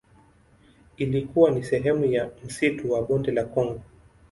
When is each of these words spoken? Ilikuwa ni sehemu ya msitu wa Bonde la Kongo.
Ilikuwa 0.97 1.51
ni 1.51 1.63
sehemu 1.63 2.05
ya 2.05 2.29
msitu 2.45 2.91
wa 2.91 3.01
Bonde 3.01 3.31
la 3.31 3.45
Kongo. 3.45 3.81